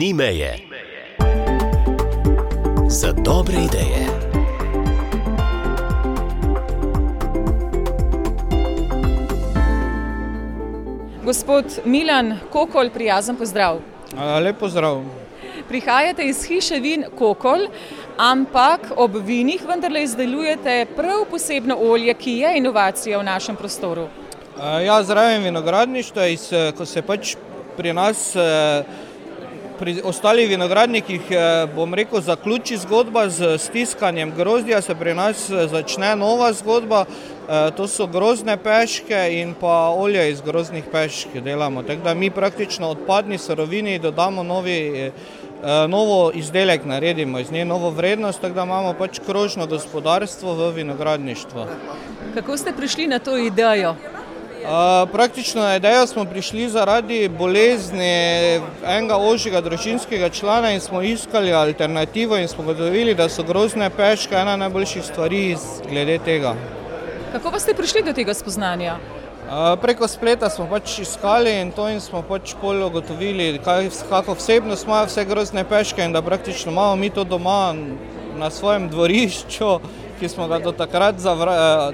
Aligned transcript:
ni 0.00 0.14
meje. 0.14 0.58
Za 2.88 3.12
dobre 3.12 3.54
ideje. 3.54 4.06
Gospod 11.24 11.64
Milan 11.84 12.38
Kokol, 12.52 12.88
prijazen 12.90 13.36
pozdrav. 13.36 13.80
Lepo 14.42 14.68
zdrav. 14.68 15.02
Prihajate 15.68 16.24
iz 16.24 16.46
hiše 16.48 16.80
vin 16.80 17.04
Kokol, 17.18 17.66
ampak 18.16 18.80
ob 18.96 19.20
vinih 19.26 19.60
vendarle 19.68 20.02
izdelujete 20.02 20.86
prav 20.96 21.26
posebno 21.30 21.76
olje, 21.76 22.14
ki 22.14 22.38
je 22.38 22.56
inovacija 22.56 23.18
v 23.18 23.28
našem 23.28 23.56
prostoru. 23.56 24.08
Ja, 24.86 25.02
zdravim 25.02 25.42
vinogradništvo, 25.42 26.24
iz, 26.24 26.48
ko 26.76 26.86
se 26.86 27.02
pač 27.02 27.36
pri 27.76 27.92
nas, 27.92 28.32
pri 29.80 30.00
ostalih 30.04 30.48
vinogradnikih, 30.48 31.20
bom 31.74 31.94
rekel, 31.94 32.20
zaključi 32.20 32.76
zgodba 32.76 33.28
z 33.32 33.58
stiskanjem 33.58 34.34
grozdja, 34.36 34.82
se 34.84 34.94
pri 34.94 35.14
nas 35.14 35.46
začne 35.48 36.16
nova 36.16 36.52
zgodba. 36.52 37.04
To 37.76 37.88
so 37.88 38.06
grozdne 38.06 38.58
peške 38.60 39.22
in 39.40 39.54
pa 39.60 39.88
olje 39.96 40.26
iz 40.30 40.42
grozdnih 40.44 40.84
pešk 40.92 41.40
delamo. 41.40 41.82
Tako 41.82 42.02
da 42.04 42.14
mi 42.14 42.30
praktično 42.30 42.90
odpadni 42.90 43.38
surovini 43.38 43.98
dodamo 43.98 44.42
novi, 44.42 45.10
novo 45.88 46.30
izdelek 46.34 46.84
naredimo 46.84 47.40
iz 47.40 47.52
nje, 47.52 47.64
novo 47.64 47.90
vrednost, 47.90 48.40
tako 48.40 48.54
da 48.54 48.68
imamo 48.68 48.94
pač 48.98 49.18
krožno 49.26 49.66
gospodarstvo 49.66 50.54
v 50.54 50.70
vinogradništvu. 50.70 51.66
Kako 52.34 52.56
ste 52.56 52.72
prišli 52.76 53.06
na 53.06 53.18
to 53.18 53.38
idejo? 53.38 53.96
Praktično 55.12 55.62
na 55.62 55.76
idejo 55.76 56.06
smo 56.06 56.24
prišli 56.24 56.68
zaradi 56.68 57.28
bolezni 57.28 58.60
enega 58.86 59.16
ožjega 59.16 59.60
družinskega 59.60 60.28
člana 60.28 60.70
in 60.70 60.80
smo 60.80 61.02
iskali 61.02 61.52
alternativo 61.52 62.36
in 62.36 62.48
smo 62.48 62.64
ugotovili, 62.64 63.14
da 63.14 63.28
so 63.28 63.42
grozdne 63.42 63.90
peške 63.90 64.34
ena 64.34 64.56
najboljših 64.56 65.04
stvari 65.04 65.56
glede 65.90 66.18
tega. 66.18 66.54
Kako 67.32 67.50
pa 67.50 67.58
ste 67.58 67.74
prišli 67.74 68.02
do 68.02 68.12
tega 68.12 68.34
spoznanja? 68.34 68.96
Preko 69.82 70.08
spleta 70.08 70.50
smo 70.50 70.66
pač 70.70 70.98
iskali 70.98 71.60
in 71.60 71.72
to 71.72 71.88
in 71.88 72.00
smo 72.00 72.22
pač 72.22 72.54
pol 72.60 72.82
ugotovili, 72.86 73.60
kako 74.08 74.34
vsebnost 74.34 74.86
imajo 74.86 75.06
vse 75.06 75.24
grozdne 75.24 75.64
peške 75.64 76.04
in 76.04 76.12
da 76.12 76.22
praktično 76.22 76.72
imamo 76.72 76.96
mi 76.96 77.10
to 77.10 77.24
doma 77.24 77.74
na 78.38 78.50
svojem 78.50 78.88
dvorišču, 78.88 79.80
ki 80.20 80.28
smo 80.28 80.48
ga 80.48 80.58
do 80.60 80.72
takrat 80.76 81.16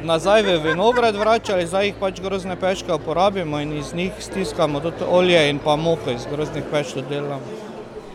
nazaj 0.02 0.42
v 0.42 0.56
vinograd 0.64 1.14
vračali, 1.14 1.66
zdaj 1.66 1.84
jih 1.86 1.98
pač 2.00 2.18
grozdne 2.20 2.56
peške 2.58 2.90
uporabimo 2.92 3.60
in 3.62 3.76
iz 3.78 3.92
njih 3.94 4.12
stiskamo 4.18 4.80
tudi 4.80 5.06
olje 5.08 5.44
in 5.50 5.60
pa 5.62 5.76
moko 5.76 6.10
iz 6.10 6.26
grozdnih 6.30 6.64
pešk 6.72 7.06
delamo. 7.10 7.60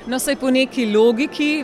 No, 0.08 0.20
saj 0.20 0.36
po 0.36 0.52
neki 0.52 0.86
logiki 0.92 1.64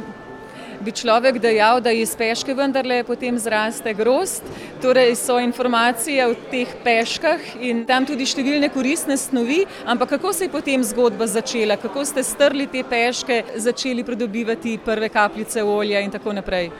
bi 0.80 0.92
človek 0.92 1.42
dejal, 1.44 1.82
da 1.82 1.92
iz 1.92 2.16
peške 2.16 2.56
vendarle 2.56 3.02
potem 3.04 3.36
zraste 3.36 3.92
grozd, 3.98 4.48
torej 4.82 5.16
so 5.20 5.40
informacije 5.44 6.28
v 6.32 6.38
teh 6.52 6.76
peškah 6.86 7.50
in 7.60 7.84
tam 7.90 8.06
tudi 8.08 8.30
številne 8.30 8.70
koristne 8.72 9.18
snovi, 9.18 9.66
ampak 9.86 10.16
kako 10.16 10.32
se 10.34 10.48
je 10.48 10.54
potem 10.54 10.84
zgodba 10.88 11.28
začela, 11.28 11.76
kako 11.82 12.06
ste 12.06 12.24
strli 12.24 12.70
te 12.72 12.86
peške, 12.88 13.44
začeli 13.58 14.08
pridobivati 14.08 14.78
prve 14.86 15.10
kapljice 15.10 15.64
olja 15.64 16.00
in 16.00 16.16
tako 16.16 16.38
naprej? 16.40 16.72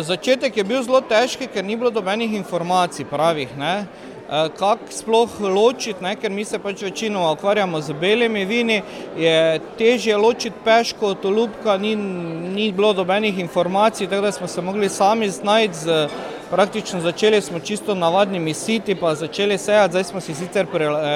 Začetek 0.00 0.56
je 0.56 0.64
bil 0.64 0.82
zelo 0.82 1.00
težek, 1.00 1.50
ker 1.52 1.64
ni 1.64 1.76
bilo 1.76 1.90
nobenih 1.90 2.32
informacij 2.38 3.04
pravih, 3.10 3.50
ne. 3.58 3.86
Kako 4.26 4.90
sploh 4.90 5.30
ločiti, 5.40 6.02
ne, 6.02 6.16
ker 6.18 6.30
mi 6.30 6.44
se 6.44 6.58
pač 6.58 6.82
večinoma 6.82 7.30
ukvarjamo 7.36 7.80
z 7.80 7.94
belimi 7.94 8.44
vini, 8.44 8.80
je 9.18 9.60
težje 9.78 10.16
ločiti 10.16 10.56
peško 10.64 11.12
od 11.14 11.24
olupka, 11.24 11.76
ni, 11.78 11.94
ni 11.96 12.72
bilo 12.72 12.92
nobenih 12.92 13.38
informacij, 13.38 14.08
tako 14.10 14.22
da 14.22 14.32
smo 14.32 14.46
se 14.46 14.62
mogli 14.62 14.88
sami 14.88 15.30
znajti 15.30 15.78
z, 15.78 16.08
praktično 16.50 17.00
začeli 17.00 17.40
smo 17.42 17.60
čisto 17.60 17.94
navadnimi 17.94 18.54
siti 18.54 18.94
pa 18.94 19.14
začeli 19.14 19.58
sejati, 19.58 19.92
zdaj 19.92 20.04
smo 20.04 20.20
si 20.20 20.34
sicer 20.34 20.66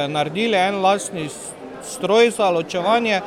naredili 0.08 0.56
en 0.56 0.80
lastni 0.80 1.28
stroj 1.82 2.30
za 2.30 2.50
ločevanje 2.50 3.20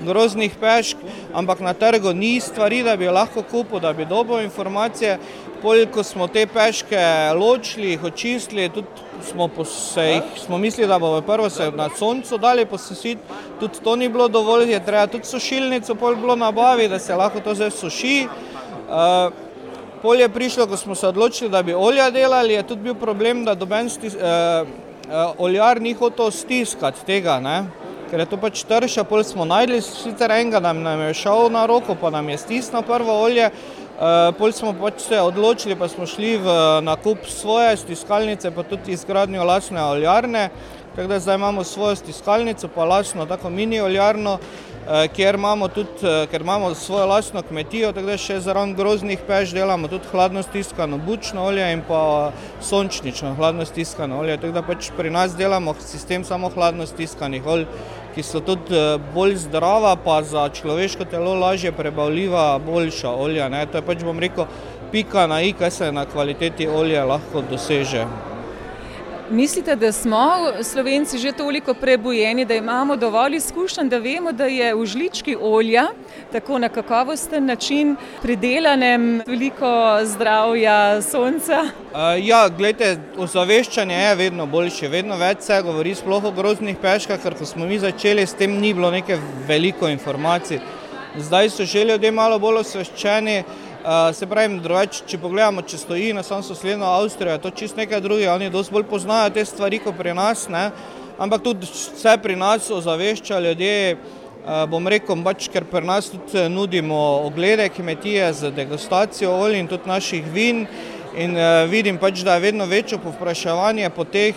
grozdnih 0.00 0.52
pešk, 0.60 0.96
ampak 1.34 1.60
na 1.60 1.74
trgu 1.74 2.12
ni 2.12 2.40
stvari, 2.40 2.82
da 2.82 2.96
bi 2.96 3.04
jo 3.04 3.12
lahko 3.12 3.42
kupil, 3.42 3.80
da 3.80 3.92
bi 3.92 4.04
dobil 4.04 4.40
informacije. 4.44 5.18
Pol 5.62 5.84
ko 5.92 6.02
smo 6.02 6.26
te 6.28 6.46
peške 6.46 7.00
ločili, 7.36 7.90
jih 7.90 8.04
očistili, 8.04 8.68
tudi 8.68 8.86
smo 9.28 9.50
se 9.64 10.04
jih, 10.04 10.22
smo 10.46 10.58
mislili, 10.58 10.88
da 10.88 10.98
bomo 10.98 11.20
prvo 11.20 11.50
se 11.50 11.70
na 11.76 11.88
soncu 11.98 12.38
dali 12.38 12.66
posušiti, 12.66 13.20
tudi 13.60 13.80
to 13.84 13.96
ni 13.96 14.08
bilo 14.08 14.28
dovolj, 14.28 14.72
je 14.72 14.84
treba 14.86 15.06
tudi 15.06 15.24
sušilnico 15.24 15.94
pol 15.94 16.16
bilo 16.16 16.36
nabaviti, 16.36 16.88
da 16.88 16.98
se 16.98 17.14
lahko 17.14 17.40
to 17.40 17.54
zdaj 17.54 17.70
suši. 17.70 18.28
Pol 20.02 20.20
je 20.20 20.28
prišlo, 20.28 20.66
ko 20.66 20.76
smo 20.76 20.94
se 20.94 21.08
odločili, 21.08 21.50
da 21.50 21.62
bi 21.62 21.74
olja 21.74 22.10
delali, 22.10 22.54
je 22.54 22.62
tudi 22.62 22.82
bil 22.82 22.94
problem, 22.94 23.44
da 23.44 23.54
noben 23.54 23.90
oljar 25.38 25.80
ni 25.80 25.92
hotel 25.92 26.30
stiskati 26.30 27.04
tega, 27.06 27.40
ne. 27.40 27.79
Ker 28.10 28.18
je 28.18 28.26
to 28.26 28.38
pač 28.42 28.64
trša, 28.66 29.04
pol 29.06 29.20
smo 29.22 29.44
našli 29.46 29.78
sicer 29.86 30.32
enega, 30.34 30.58
nam 30.58 30.82
je 31.06 31.14
šel 31.14 31.46
na 31.54 31.62
roko 31.70 31.94
pa 31.94 32.10
nam 32.10 32.26
je 32.32 32.40
stisnil 32.42 32.82
prvo 32.82 33.14
olje, 33.22 33.52
pol 34.38 34.50
smo 34.50 34.72
pač 34.74 35.04
se 35.04 35.20
odločili 35.22 35.76
pa 35.78 35.86
smo 35.88 36.08
šli 36.10 36.32
v 36.42 36.56
nakup 36.82 37.22
svoje 37.30 37.76
stiskalnice 37.78 38.50
pa 38.50 38.66
tudi 38.66 38.98
izgradnjo 38.98 39.46
lastne 39.46 39.84
oljarne, 39.84 40.48
tako 40.96 41.06
da 41.06 41.20
zdaj 41.22 41.38
imamo 41.38 41.64
svojo 41.64 41.94
stiskalnico 41.96 42.68
pa 42.74 42.84
lastno 42.84 43.26
tako 43.30 43.50
mini 43.50 43.78
oljarno, 43.80 44.40
kjer 45.14 45.34
imamo 45.34 45.68
tudi, 45.68 46.10
ker 46.30 46.40
imamo 46.42 46.74
svojo 46.74 47.06
lastno 47.06 47.42
kmetijo, 47.42 47.92
tako 47.92 48.10
da 48.10 48.16
še 48.18 48.40
zraven 48.42 48.74
grozdnih 48.74 49.22
peš 49.26 49.52
delamo 49.54 49.88
tudi 49.88 50.10
hladno 50.10 50.42
stiskano 50.42 50.98
bučno 50.98 51.44
olje 51.46 51.68
in 51.72 51.82
pa 51.86 52.32
sončnično 52.60 53.36
hladno 53.38 53.64
stiskano 53.64 54.18
olje, 54.18 54.40
tako 54.40 54.56
da 54.56 54.66
pač 54.66 54.90
pri 54.96 55.14
nas 55.14 55.36
delamo 55.38 55.76
sistem 55.78 56.24
samo 56.24 56.50
hladno 56.50 56.86
stiskanih 56.90 57.46
olj, 57.46 57.68
ki 58.14 58.22
so 58.22 58.40
tudi 58.40 58.78
bolj 59.14 59.36
zdrava 59.44 59.96
pa 60.04 60.22
za 60.22 60.48
človeško 60.48 61.04
telo 61.10 61.34
lažje 61.34 61.72
prebavljiva, 61.72 62.58
boljša 62.66 63.10
olja, 63.10 63.48
ne, 63.48 63.66
to 63.66 63.78
je 63.78 63.86
pač, 63.86 64.02
bom 64.04 64.18
rekel, 64.18 64.48
pika 64.92 65.26
na 65.26 65.42
i, 65.42 65.52
kaj 65.52 65.70
se 65.70 65.92
na 65.92 66.06
kvaliteti 66.06 66.68
olja 66.68 67.04
lahko 67.04 67.42
doseže. 67.50 68.06
Mislite, 69.30 69.76
da 69.76 69.92
smo 69.92 70.28
Slovenci 70.62 71.18
že 71.18 71.32
toliko 71.32 71.74
prebujeni, 71.74 72.44
da 72.44 72.54
imamo 72.54 72.96
dovolj 72.96 73.36
izkušenj, 73.36 73.88
da 73.88 73.98
vemo, 73.98 74.32
da 74.32 74.44
je 74.44 74.74
v 74.74 74.86
žlički 74.86 75.36
olja, 75.40 75.84
tako 76.32 76.58
na 76.58 76.68
kakovosten 76.68 77.46
način 77.46 77.96
pridelanem, 78.22 79.22
veliko 79.26 80.00
zdravja, 80.04 81.02
sonca? 81.02 81.62
Ja, 82.18 82.48
glejte, 82.48 82.96
ozaveščanje 83.16 83.94
je 83.94 84.14
vedno 84.14 84.46
boljše, 84.46 84.88
vedno 84.88 85.16
več 85.16 85.46
se 85.46 85.62
govori 85.62 85.94
sploh 85.94 86.24
o 86.24 86.34
grozdnih 86.34 86.76
peškah, 86.82 87.22
ker 87.22 87.38
ko 87.38 87.46
smo 87.46 87.70
mi 87.70 87.78
začeli, 87.78 88.26
s 88.26 88.34
tem 88.34 88.58
ni 88.58 88.74
bilo 88.74 88.90
neke 88.90 89.18
veliko 89.46 89.88
informacij. 89.88 90.58
Zdaj 91.18 91.50
so 91.50 91.64
že 91.64 91.84
ljudje 91.84 92.10
malo 92.10 92.38
bolj 92.38 92.64
osveščeni, 92.64 93.44
saj 93.84 94.28
pravim, 94.28 94.58
drugače 94.60 95.04
če 95.08 95.18
pogledamo 95.18 95.62
čez 95.62 95.84
tujino, 95.88 96.22
samo 96.22 96.42
sosednjo 96.42 96.86
Avstrijo, 96.86 97.32
je 97.32 97.40
to 97.40 97.50
čisto 97.50 97.80
nekaj 97.80 98.00
drugega, 98.00 98.34
oni 98.34 98.50
dosti 98.50 98.74
bolj 98.74 98.84
poznajo 98.90 99.30
te 99.30 99.44
stvari 99.44 99.78
ko 99.80 99.92
pri 99.96 100.14
nas, 100.14 100.48
ne, 100.48 100.70
ampak 101.18 101.42
tudi 101.42 101.66
se 101.72 102.16
pri 102.22 102.36
nas 102.36 102.70
ozaveščajo 102.70 103.40
ljudje, 103.48 103.96
bom 104.68 104.88
rekel, 104.88 105.20
pač 105.24 105.48
ker 105.52 105.64
pri 105.68 105.84
nas 105.86 106.10
tudi 106.12 106.48
nudimo 106.48 107.00
oglede 107.26 107.68
kmetije 107.68 108.32
z 108.32 108.50
degustacijo 108.56 109.32
olj 109.36 109.58
in 109.58 109.68
tudi 109.68 109.88
naših 109.88 110.24
vin 110.32 110.66
in 111.16 111.34
vidim 111.68 111.98
pač, 111.98 112.22
da 112.24 112.36
je 112.36 112.40
vedno 112.40 112.64
večje 112.70 112.98
povpraševanje 113.02 113.90
po 113.90 114.04
teh 114.04 114.34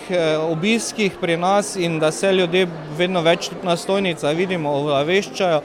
obiskih 0.50 1.12
pri 1.20 1.36
nas 1.36 1.76
in 1.76 1.98
da 1.98 2.10
se 2.10 2.32
ljudje 2.32 2.66
vedno 2.98 3.22
več 3.22 3.48
tudi 3.48 3.66
na 3.66 3.76
stojnicah, 3.76 4.36
vidimo, 4.36 4.72
ozaveščajo. 4.82 5.60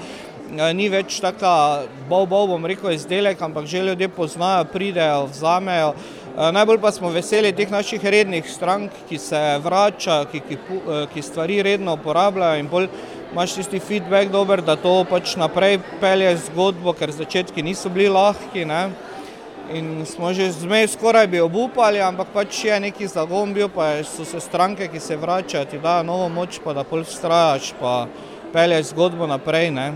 Ni 0.49 0.87
več 0.89 1.19
taka 1.21 1.85
bav 2.09 2.25
bav, 2.25 2.47
bom 2.49 2.63
rekel, 2.65 2.89
izdelek, 2.95 3.41
ampak 3.41 3.67
že 3.69 3.83
ljudje 3.85 4.07
poznajo, 4.09 4.65
pridejo, 4.73 5.27
vzamejo. 5.29 5.93
Najbolj 6.39 6.79
pa 6.81 6.91
smo 6.91 7.11
veseli 7.13 7.51
teh 7.53 7.69
naših 7.69 8.01
rednih 8.01 8.49
strank, 8.49 8.91
ki 9.09 9.17
se 9.21 9.39
vračajo, 9.61 10.25
ki, 10.31 10.41
ki 10.47 10.57
ki 11.13 11.21
stvari 11.21 11.61
redno 11.61 11.93
uporabljajo 11.99 12.59
in 12.59 12.69
pol 12.71 12.87
imaš 13.31 13.59
tisti 13.59 13.79
feedback 13.79 14.31
dober, 14.33 14.61
da 14.65 14.75
to 14.75 15.03
pač 15.09 15.35
naprej 15.37 15.77
pelje 16.01 16.35
zgodbo, 16.49 16.93
ker 16.97 17.13
začetki 17.13 17.61
niso 17.61 17.89
bili 17.93 18.09
lahki, 18.09 18.65
ne. 18.65 18.89
In 19.69 20.05
smo 20.09 20.33
že 20.33 20.49
zmeraj 20.49 20.95
skoraj 20.95 21.27
bi 21.29 21.41
obupali, 21.45 22.01
ampak 22.01 22.33
pač 22.33 22.63
je 22.65 22.79
neki 22.79 23.05
zagon 23.07 23.53
bil 23.53 23.69
pa 23.69 23.99
so 24.01 24.25
se 24.25 24.41
stranke, 24.41 24.87
ki 24.89 24.99
se 24.99 25.17
vračajo, 25.17 25.65
ti 25.69 25.77
dajo 25.77 26.03
novo 26.03 26.29
moč 26.29 26.57
pa 26.63 26.73
da 26.73 26.83
pol 26.83 27.05
vztrajaš 27.05 27.75
pa 27.77 28.07
pelješ 28.53 28.95
zgodbo 28.95 29.27
naprej, 29.29 29.69
ne. 29.69 29.91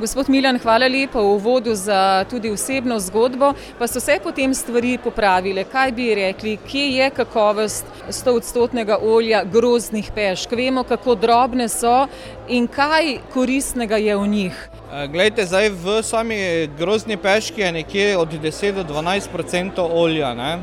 Gospod 0.00 0.28
Milan, 0.32 0.56
hvala 0.56 0.86
lepa 0.88 1.20
v 1.20 1.34
uvodu 1.36 1.74
za 1.76 2.24
tudi 2.24 2.48
osebno 2.50 2.96
zgodbo. 3.00 3.52
Pa 3.78 3.84
so 3.86 4.00
se 4.00 4.16
potem 4.22 4.54
stvari 4.54 4.96
popravile. 5.04 5.64
Kaj 5.64 5.92
bi 5.92 6.14
rekli, 6.14 6.56
kje 6.56 6.86
je 6.88 7.10
kakovost 7.10 7.84
100-odstotnega 8.08 8.96
olja 8.96 9.42
grozdnih 9.44 10.08
pešk? 10.14 10.56
Vemo, 10.56 10.86
kako 10.88 11.14
drobne 11.20 11.68
so 11.68 12.06
in 12.48 12.64
kaj 12.64 13.18
koristnega 13.34 14.00
je 14.00 14.16
v 14.16 14.28
njih. 14.28 14.68
Glejte, 15.12 15.44
zdaj 15.44 15.68
v 15.68 16.00
sami 16.02 16.40
grozni 16.78 17.20
peški 17.20 17.60
je 17.60 17.72
nekje 17.72 18.16
od 18.16 18.32
10 18.40 18.80
do 18.80 18.84
12 18.94 19.28
odstotkov 19.36 19.92
olja. 20.00 20.32
Ne? 20.34 20.62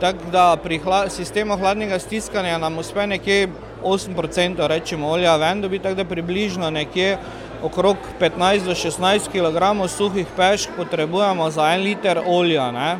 Tako 0.00 0.32
da 0.32 0.56
pri 0.56 0.78
hla, 0.78 1.10
sistemu 1.10 1.56
hladnega 1.60 1.98
stiskanja 1.98 2.56
nam 2.58 2.78
uspe 2.78 3.06
nekje 3.06 3.48
8 3.84 4.16
odstotkov 4.16 4.66
rečemo 4.66 5.10
olja 5.10 5.36
ven, 5.36 5.60
dobi 5.60 5.78
tako 5.78 5.94
da 5.94 6.04
približno 6.04 6.70
nekje 6.70 7.18
okrog 7.62 7.96
15 8.20 8.64
do 8.64 8.74
16 8.74 9.30
kg 9.32 9.88
suhih 9.88 10.26
pešk 10.36 10.70
potrebujemo 10.76 11.50
za 11.50 11.72
en 11.74 11.80
liter 11.80 12.20
olja. 12.26 12.70
Ne? 12.70 12.98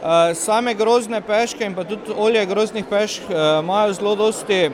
Eh, 0.00 0.34
same 0.34 0.74
grozne 0.74 1.20
peške 1.20 1.64
in 1.64 1.74
pa 1.74 1.84
tudi 1.84 2.14
olje 2.16 2.46
groznih 2.46 2.84
pešk 2.88 3.22
eh, 3.28 3.58
imajo 3.60 3.92
zelo 3.92 4.14
dosti 4.16 4.60
eh, 4.64 4.70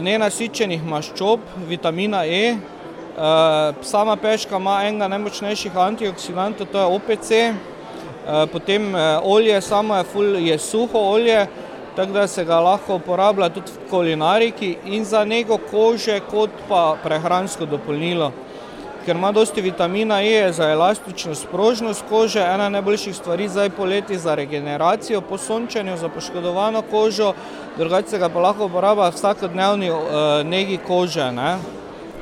nenasičenih 0.00 0.84
maščob, 0.86 1.40
vitamina 1.68 2.26
E. 2.26 2.56
Sama 3.82 4.14
peška 4.16 4.56
ima 4.56 4.78
enega 4.86 5.08
najmočnejših 5.10 5.76
antioksidantov, 5.76 6.66
to 6.72 6.78
je 6.78 6.84
OPC. 6.86 7.30
Potem 8.52 8.94
olje 9.22 9.60
samo 9.60 9.96
je, 9.96 10.04
ful, 10.04 10.36
je 10.38 10.58
suho 10.58 10.98
olje, 10.98 11.46
tako 11.96 12.12
da 12.12 12.26
se 12.26 12.44
ga 12.44 12.60
lahko 12.60 12.94
uporablja 12.94 13.48
tudi 13.48 13.72
v 13.72 13.90
kulinariki 13.90 14.76
in 14.84 15.04
za 15.04 15.24
nego 15.24 15.58
kože, 15.70 16.20
kot 16.30 16.50
pa 16.68 16.96
prehransko 17.02 17.66
dopolnilo. 17.66 18.32
Ker 19.06 19.16
ima 19.16 19.32
dosti 19.32 19.62
vitamina 19.62 20.22
E 20.22 20.52
za 20.52 20.68
elastično 20.70 21.34
sprožnost 21.34 22.04
kože, 22.08 22.40
ena 22.40 22.68
najboljših 22.68 23.16
stvari 23.16 23.48
zdaj 23.48 23.70
poleti 23.70 24.18
za 24.18 24.34
regeneracijo 24.34 25.20
po 25.20 25.38
sončenju, 25.38 25.96
za 25.96 26.08
poškodovano 26.08 26.82
kožo, 26.82 27.32
drugače 27.78 28.18
ga 28.18 28.28
pa 28.28 28.40
lahko 28.40 28.64
uporablja 28.64 29.08
vsakodnevni 29.10 29.90
uh, 29.90 29.98
negi 30.44 30.78
kože. 30.86 31.32
Ne? 31.32 31.56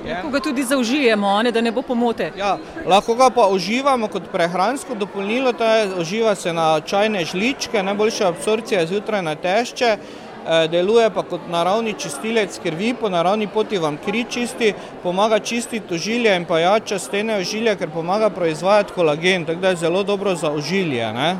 Lahko 0.06 0.30
ga 0.30 0.40
tudi 0.40 0.62
zaužijemo, 0.62 1.42
ne, 1.42 1.50
da 1.52 1.60
ne 1.60 1.72
bo 1.72 1.82
pomote. 1.82 2.30
Ja, 2.36 2.58
lahko 2.86 3.14
ga 3.14 3.30
pa 3.30 3.48
uživamo 3.48 4.08
kot 4.08 4.30
prehransko 4.32 4.94
dopolnilo, 4.94 5.52
to 5.52 5.64
je 5.64 5.88
uživa 6.00 6.34
se 6.34 6.52
na 6.52 6.80
čajne 6.80 7.24
žličke, 7.24 7.82
najboljša 7.82 8.28
absorpcija 8.28 8.86
zjutraj 8.86 9.22
na 9.22 9.34
tešče, 9.34 9.84
eh, 9.84 10.68
deluje 10.68 11.10
pa 11.10 11.22
kot 11.22 11.40
naravni 11.50 11.92
čistilec 11.92 12.58
krvi, 12.62 12.94
po 12.94 13.08
naravni 13.08 13.46
poti 13.46 13.78
vam 13.78 13.98
kri 14.04 14.24
čisti, 14.30 14.74
pomaga 15.02 15.38
čistiti 15.38 15.94
ožilje 15.94 16.36
in 16.36 16.44
pa 16.44 16.58
jača 16.58 16.98
stene 16.98 17.36
ožilja, 17.36 17.76
ker 17.76 17.90
pomaga 17.90 18.30
proizvajati 18.30 18.92
kolagen, 18.92 19.44
tako 19.44 19.60
da 19.60 19.68
je 19.68 19.76
zelo 19.76 20.02
dobro 20.02 20.34
za 20.34 20.50
ožilje. 20.50 21.12
Ne? 21.12 21.36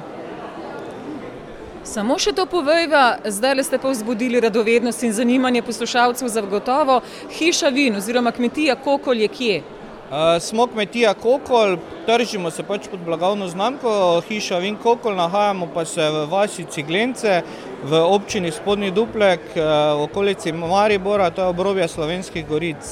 Samo 1.88 2.19
še 2.20 2.35
to 2.37 2.44
povejva, 2.44 3.23
zdaj 3.32 3.55
le 3.56 3.62
ste 3.64 3.79
pa 3.81 3.88
vzbudili 3.88 4.43
radovednost 4.44 5.06
in 5.08 5.12
zanimanje 5.17 5.62
poslušalcev 5.64 6.29
za 6.29 6.43
gotovo. 6.44 6.99
Hiša 7.32 7.70
vin 7.73 7.96
oziroma 7.96 8.29
kmetija 8.37 8.75
Kokol 8.76 9.23
je 9.25 9.29
kje? 9.32 9.55
Uh, 9.62 10.37
smo 10.40 10.67
kmetija 10.69 11.14
Kokol, 11.17 11.79
tržimo 12.05 12.50
se 12.52 12.62
pač 12.62 12.90
pod 12.93 13.00
blagovno 13.06 13.49
znamko 13.49 14.20
Hiša 14.29 14.61
vin 14.61 14.76
Kokol, 14.76 15.17
nahajamo 15.17 15.70
pa 15.73 15.87
se 15.88 16.11
v 16.12 16.26
vasi 16.29 16.67
Ciglence, 16.69 17.40
v 17.85 18.02
občini 18.05 18.52
Spodnji 18.52 18.93
Duplek, 18.93 19.49
v 19.56 20.05
okolici 20.05 20.52
Maribora, 20.52 21.31
to 21.31 21.40
je 21.40 21.56
obrobje 21.56 21.88
slovenskih 21.88 22.44
goric. 22.49 22.85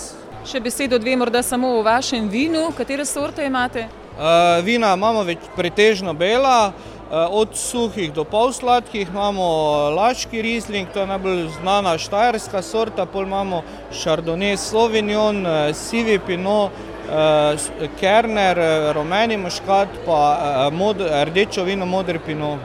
Še 0.48 0.64
besedo 0.64 0.96
dve 0.96 1.20
morda 1.20 1.44
samo 1.44 1.76
o 1.76 1.84
vašem 1.84 2.32
vinu, 2.32 2.70
katere 2.72 3.04
sorte 3.04 3.44
imate? 3.44 3.88
Uh, 4.16 4.64
vina 4.64 4.94
imamo 4.96 5.26
več 5.28 5.44
pretežno 5.56 6.14
bela, 6.16 6.72
Eh, 6.72 6.95
od 7.10 7.48
suhih 7.54 8.12
do 8.12 8.24
pol 8.24 8.52
sladkih 8.52 9.08
imamo 9.08 9.44
laški 9.90 10.42
rizling, 10.42 10.88
to 10.94 11.00
je 11.00 11.06
najbolj 11.06 11.48
znana 11.60 11.98
štajerska 11.98 12.62
sorta, 12.62 13.06
pol 13.06 13.22
imamo 13.22 13.62
šardonnay, 13.92 14.56
sauvignon, 14.56 15.46
eh, 15.46 15.74
sivi 15.74 16.18
pinot, 16.18 16.70
eh, 17.10 17.88
kerner, 18.00 18.58
rumeni 18.94 19.36
muškat, 19.36 19.88
pa 20.06 20.70
mod, 20.72 20.96
rdečo 21.00 21.64
vino, 21.64 21.86
modri 21.86 22.18
pinot. 22.18 22.58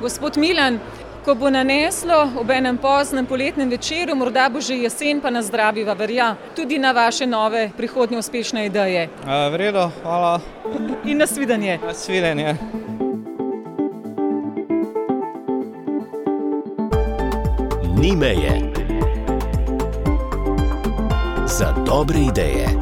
Gospod 0.00 0.36
Milan, 0.36 0.80
ko 1.24 1.34
bo 1.34 1.50
naneslo 1.50 2.30
ob 2.40 2.50
enem 2.50 2.78
poznem 2.78 3.26
poletnem 3.26 3.68
večeru, 3.68 4.14
morda 4.14 4.48
bo 4.48 4.60
že 4.60 4.74
jesen, 4.74 5.20
pa 5.20 5.30
nas 5.30 5.46
zdraviva 5.46 5.92
verja 5.92 6.34
tudi 6.56 6.78
na 6.78 6.92
vaše 6.92 7.26
nove 7.26 7.70
prihodnje 7.76 8.18
uspešne 8.18 8.66
ideje. 8.66 9.08
Vredo, 9.52 9.90
hvala. 10.02 10.40
In 11.04 11.18
nasvidenje. 11.18 11.78
Nasvidenje. 11.84 12.56
Ni 18.00 18.16
meje. 18.16 18.72
Za 21.46 21.72
dobre 21.84 22.20
ideje. 22.20 22.79